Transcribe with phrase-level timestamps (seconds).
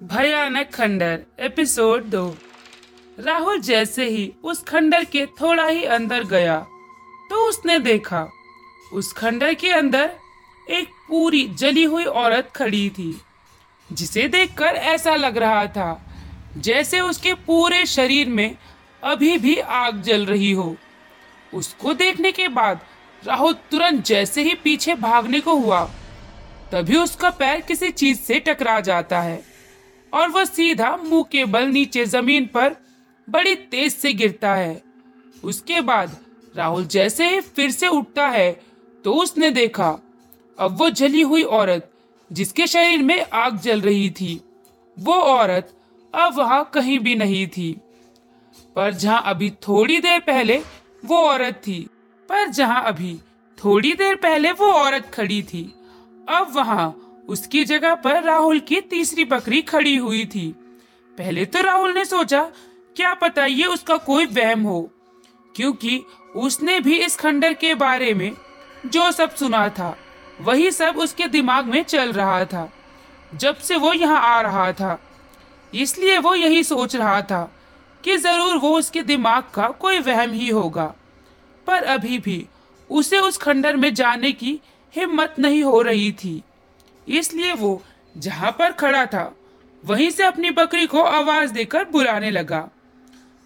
[0.00, 2.36] भयानक खंडर, एपिसोड दो।
[3.18, 6.56] राहुल जैसे ही उस खंडर के थोड़ा ही अंदर गया
[7.30, 8.22] तो उसने देखा,
[8.92, 10.10] उस खंडर के अंदर
[10.68, 13.20] एक पूरी जली हुई औरत खड़ी थी,
[13.90, 16.00] जिसे देखकर ऐसा लग रहा था,
[16.56, 18.56] जैसे उसके पूरे शरीर में
[19.02, 20.74] अभी भी आग जल रही हो।
[21.52, 22.80] उसको देखने के बाद
[23.22, 25.84] राहुल तुरंत जैसे ही पीछे भागने को हुआ,
[26.72, 29.49] तभी उसका पैर किसी चीज़ से टकरा जाता है।
[30.12, 32.76] और वह सीधा मुँह के बल नीचे ज़मीन पर
[33.28, 34.82] बड़ी तेज से गिरता है।
[35.42, 36.16] उसके बाद
[36.54, 38.50] राहुल जैसे ही फिर से उठता है
[39.04, 39.90] तो उसने देखा,
[40.58, 41.90] अब वो जली हुई औरत,
[42.30, 44.40] जिसके शरीर में आग जल रही थी,
[44.96, 45.72] वो औरत
[46.14, 47.72] अब वहाँ कहीं भी नहीं थी।
[48.76, 50.56] पर जहाँ अभी थोड़ी देर पहले
[51.04, 51.80] वो औरत थी,
[52.28, 53.14] पर जहाँ अभी
[53.58, 55.62] थोड़ी देर पहले वो औरत खड़ी थी,
[56.28, 60.48] अब वहाँ उसकी जगह पर राहुल की तीसरी बकरी खड़ी हुई थी।
[61.18, 62.42] पहले तो राहुल ने सोचा,
[62.96, 64.90] क्या पता ये उसका कोई वहम हो,
[65.54, 66.02] क्योंकि
[66.36, 68.32] उसने भी इस खंडर के बारे में
[68.86, 69.96] जो सब सुना था,
[70.40, 72.70] वही सब उसके दिमाग में चल रहा था,
[73.32, 74.98] जब से वो यहाँ आ रहा था।
[75.72, 77.42] इसलिए वो यही सोच रहा था
[78.04, 80.94] कि ज़रूर वो उसके दिमाग का कोई वहम ही होगा,
[81.66, 82.44] पर अभी भी
[82.90, 84.60] उसे उस खंडर में जाने की
[84.94, 86.42] हिम्मत नहीं हो रही थी।
[87.10, 87.82] इसलिए वो
[88.14, 89.34] जहाँ पर खड़ा था,
[89.82, 92.60] वहीं से अपनी बकरी को आवाज़ देकर बुलाने लगा।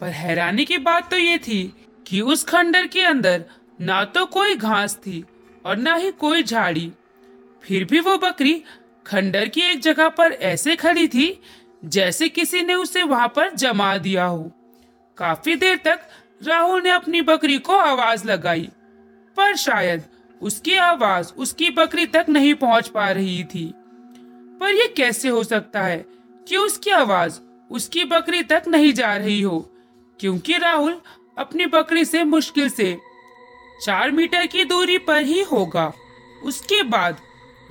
[0.00, 1.62] पर हैरानी की बात तो ये थी
[2.06, 3.44] कि उस खंडर के अंदर
[3.80, 5.24] ना तो कोई घास थी
[5.64, 6.90] और ना ही कोई झाड़ी।
[7.64, 8.62] फिर भी वो बकरी
[9.06, 11.40] खंडर की एक जगह पर ऐसे खड़ी थी
[11.86, 14.50] जैसे किसी ने उसे वहाँ पर जमा दिया हो।
[15.18, 16.00] काफ़ी देर तक
[16.42, 18.68] राहुल ने अपनी बकरी को आवाज़ लगाई,
[19.36, 20.02] पर शायद
[20.42, 23.72] उसकी आवाज़ उसकी बकरी तक नहीं पहुँच पा रही थी।
[24.60, 26.04] पर यह कैसे हो सकता है
[26.48, 27.38] कि उसकी आवाज़
[27.70, 29.58] उसकी बकरी तक नहीं जा रही हो?
[30.20, 31.00] क्योंकि राहुल
[31.38, 32.96] अपनी बकरी से मुश्किल से
[33.84, 35.92] चार मीटर की दूरी पर ही होगा।
[36.44, 37.16] उसके बाद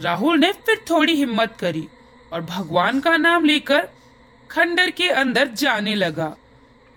[0.00, 1.86] राहुल ने फिर थोड़ी हिम्मत करी
[2.32, 3.88] और भगवान का नाम लेकर
[4.50, 6.36] खंडर के अंदर जाने लगा।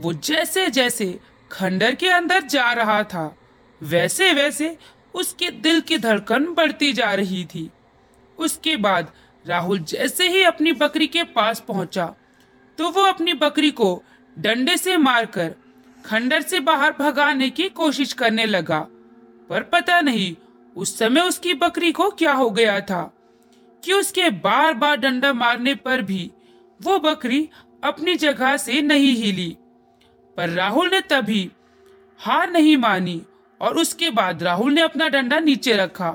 [0.02, 1.20] वो जैसे जैसे
[1.52, 3.36] खंडर के अंदर जा रहा था
[3.82, 4.78] वैसे वैसे
[5.14, 7.70] उसके दिल की धड़कन बढ़ती जा रही थी।
[8.38, 9.12] उसके बाद
[9.46, 12.14] राहुल जैसे ही अपनी बकरी के पास पहुँचा
[12.78, 14.04] तो वो अपनी बकरी को
[14.38, 15.54] डंडे से मारकर
[16.06, 18.80] खंडर से बाहर भगाने की कोशिश करने लगा।
[19.50, 20.36] पर पता नहीं
[20.76, 23.02] उस समय उसकी बकरी को क्या हो गया था
[23.84, 26.32] कि उसके बार बार डंडा मारने पर भी
[26.80, 27.50] वो बकरी
[27.84, 29.58] अपनी जगह से नहीं हिली।
[30.38, 31.50] पर राहुल ने तभी
[32.20, 33.22] हार नहीं मानी।
[33.62, 36.10] और उसके बाद राहुल ने अपना डंडा नीचे रखा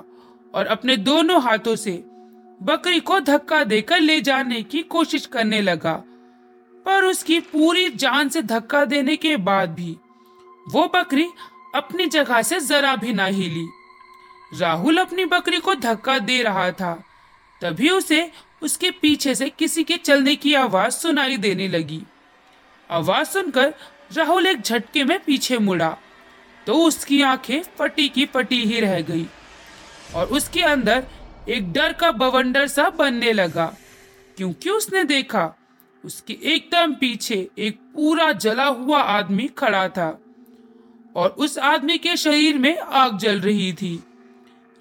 [0.55, 1.93] और अपने दोनों हाथों से
[2.63, 5.93] बकरी को धक्का देकर ले जाने की कोशिश करने लगा।
[6.87, 9.97] पर उसकी पूरी जान से धक्का देने के बाद भी
[10.67, 11.27] वो बकरी
[11.75, 13.67] अपनी जगह से जरा भी ना हिली।
[14.61, 16.93] राहुल अपनी बकरी को धक्का दे रहा था,
[17.61, 18.31] तभी उसे
[18.63, 22.03] उसके पीछे से किसी के चलने की आवाज़ सुनाई देने लगी।
[22.91, 23.75] आवाज़ सुनकर
[24.13, 25.97] राहुल एक झटके में पीछे मुड़ा।
[26.67, 29.27] तो उसकी आँखें फटी की फटी ही रह गई
[30.15, 31.05] और उसके अंदर
[31.49, 33.77] एक डर का बवंडर सा बनने लगा।
[34.37, 35.55] क्योंकि उसने देखा,
[36.05, 40.21] उसके एकदम पीछे एक पूरा जला हुआ आदमी खड़ा था
[41.17, 44.05] और उस आदमी के शरीर में आग जल रही थी।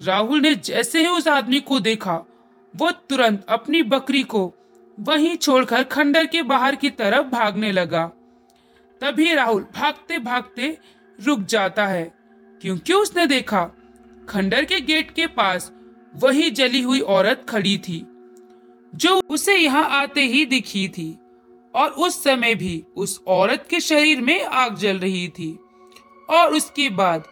[0.02, 2.16] राहुल ने जैसे ही उस आदमी को देखा,
[2.76, 4.54] वो तुरंत अपनी बकरी को
[5.00, 8.06] वहीं छोड़कर खंडर के बाहर की तरफ़ भागने लगा।
[9.00, 10.78] तभी राहुल भागते भागते
[11.20, 12.14] रुक जाता है।
[12.62, 13.70] क्योंकि उसने देखा,
[14.28, 15.72] खंडर के गेट के पास
[16.14, 18.06] वही जली हुई औरत खड़ी थी,
[18.94, 21.18] जो उसे यहाँ आते ही दिखी थी,
[21.74, 25.58] और उस समय भी उस औरत के शरीर में आग जल रही थी।
[26.30, 27.24] और उसके बाद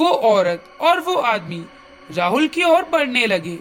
[0.00, 1.66] वो औरत और वो आदमी
[2.10, 3.58] राहुल की ओर बढ़ने लगे।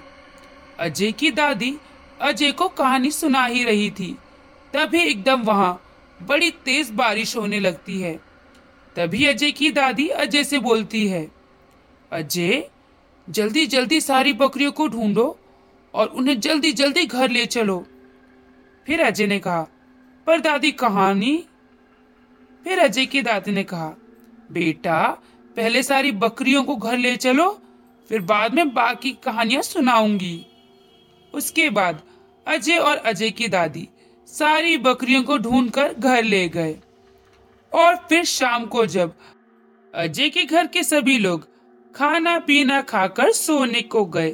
[0.80, 1.78] अजय की दादी
[2.22, 4.18] अजय को कहानी सुना ही रही थी।
[4.74, 5.82] तभी एकदम वहाँ
[6.22, 8.31] बड़ी तेज बारिश होने लगती है।
[8.96, 11.32] तभी अजय की दादी अजय से बोलती है,
[12.12, 12.70] अजय,
[13.28, 15.40] जल्दी जल्दी सारी बकरियों को ढूंढो
[15.94, 17.86] और उन्हें जल्दी जल्दी घर ले चलो।
[18.88, 19.68] फिर अजय ने कहा,
[20.28, 21.46] पर दादी कहानी
[22.66, 23.88] फिर अजय की दादी ने कहा,
[24.52, 25.08] बेटा,
[25.56, 27.50] पहले सारी बकरियों को घर ले चलो,
[28.10, 30.46] फिर बाद में बाकी कहानियाँ सुनाऊँगी।
[31.34, 32.02] उसके बाद
[32.48, 33.88] अजय और अजय की दादी
[34.28, 36.78] सारी बकरियों को ढूंढकर घर ले गए।
[37.74, 39.14] और फिर शाम को जब
[39.96, 41.48] अजय के घर के सभी लोग
[41.96, 44.32] खाना पीना खाकर सोने को गए,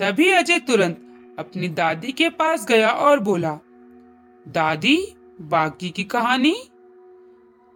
[0.00, 1.02] तभी अजय तुरंत
[1.38, 3.58] अपनी दादी के पास गया और बोला,
[4.48, 6.56] दादी, बाकी की कहानी?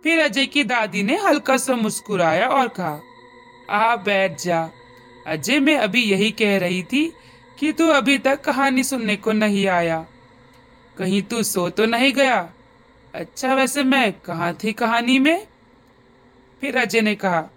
[0.02, 3.00] फिर अजय की दादी ने हल्का सा मुस्कुराया और कहा,
[3.70, 4.70] आ, बैठ जा।
[5.26, 7.12] अजय, मैं अभी यही कह रही थी
[7.58, 10.06] कि तू अभी तक कहानी सुनने को नहीं आया।
[10.98, 12.52] कहीं तू सो तो नहीं गया?
[13.14, 15.46] अच्छा वैसे मैं कहाँ थी कहानी में?
[16.60, 17.50] फिर अजय ने कहा,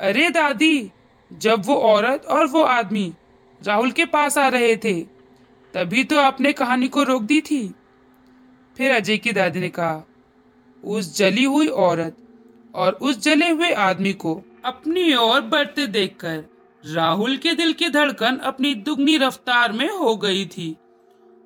[0.00, 0.90] अरे दादी,
[1.32, 3.12] जब वो औरत और वो आदमी
[3.66, 5.00] राहुल के पास आ रहे थे,
[5.74, 7.74] तभी तो आपने कहानी को रोक दी थी।
[8.76, 10.02] फिर अजय की दादी ने कहा,
[10.84, 12.16] उस जली हुई औरत
[12.74, 16.44] और उस जले हुए आदमी को अपनी ओर बढ़ते देखकर
[16.84, 20.76] राहुल के दिल की धड़कन अपनी दुगनी रफ्तार में हो गई थी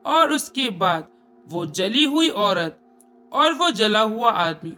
[0.07, 1.09] और उसके बाद
[1.47, 2.79] वो जली हुई औरत
[3.37, 4.73] और वो जला हुआ आदमी।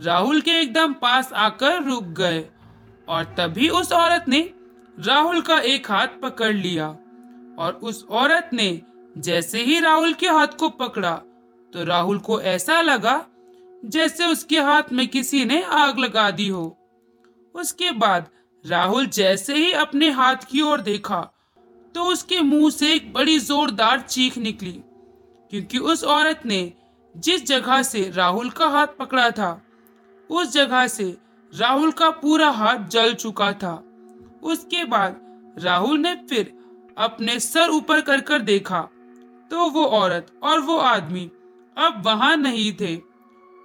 [0.00, 2.44] राहुल के एकदम पास आकर रुक गए
[3.08, 4.40] और तभी उस औरत ने
[4.98, 6.86] राहुल का एक हाथ पकड़ लिया
[7.58, 8.82] और उस औरत ने
[9.18, 11.14] जैसे ही राहुल के हाथ को पकड़ा
[11.72, 13.24] तो राहुल को ऐसा लगा
[13.86, 16.76] जैसे उसके हाथ में किसी ने आग लगा दी हो।
[17.54, 18.28] उसके बाद
[18.64, 21.20] राहुल जैसे ही अपने हाथ की ओर देखा
[21.94, 24.72] तो उसके मुँह से एक बड़ी जोरदार चीख निकली,
[25.52, 26.72] क्योंकि उस औरत ने
[27.14, 29.60] जिस जगह से राहुल का हाथ पकड़ा था,
[30.30, 31.04] उस जगह से
[31.52, 33.74] राहुल का पूरा हाथ जल चुका था।
[34.42, 35.20] उसके बाद
[35.58, 36.52] राहुल ने फिर
[36.96, 38.80] अपने सर ऊपर कर कर देखा
[39.50, 41.30] तो वो औरत और वो आदमी
[41.76, 42.96] अब वहाँ नहीं थे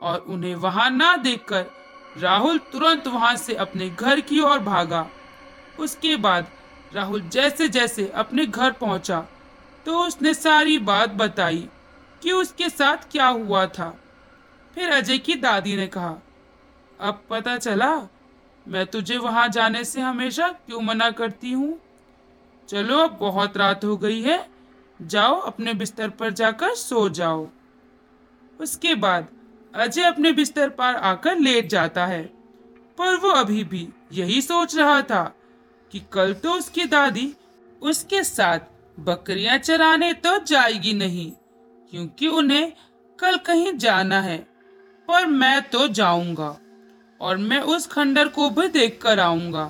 [0.01, 1.65] और उन्हें वहाँ ना देखकर
[2.17, 5.05] राहुल तुरंत वहाँ से अपने घर की ओर भागा।
[5.79, 6.47] उसके बाद
[6.93, 9.19] राहुल जैसे जैसे अपने घर पहुँचा
[9.85, 11.67] तो उसने सारी बात बताई।
[12.21, 13.89] कि उसके साथ क्या हुआ था।
[14.75, 16.15] फिर अजय की दादी ने कहा,
[16.99, 17.95] अब पता चला,
[18.65, 21.79] मैं तुझे वहाँ जाने से हमेशा क्यों मना करती हूँ?
[22.69, 24.45] चलो, अब बहुत रात हो गई है,
[24.99, 27.47] जाओ, अपने बिस्तर पर जाकर सो जाओ।
[28.59, 29.27] उसके बाद
[29.73, 32.23] अजय अपने बिस्तर पर आकर लेट जाता है,
[32.97, 35.23] पर वो अभी भी यही सोच रहा था
[35.91, 37.33] कि कल तो उसकी दादी
[37.81, 38.59] उसके साथ
[38.99, 41.31] बकरियाँ चराने तो जाएगी नहीं।
[41.93, 42.71] क्योंकि उन्हें
[43.19, 44.37] कल कहीं जाना है,
[45.07, 46.57] पर मैं तो जाऊँगा
[47.21, 49.63] और मैं उस खंडर को भी देख कर आऊँगा।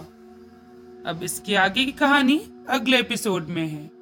[1.06, 2.38] अब इसके आगे की कहानी
[2.69, 3.99] अगले एपिसोड में है।